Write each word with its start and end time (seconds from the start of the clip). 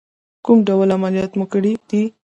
کوم 0.45 0.57
ډول 0.67 0.89
عملیات 0.97 1.31
مو 1.37 1.45
کړی 1.53 1.73
دی؟ 1.89 2.03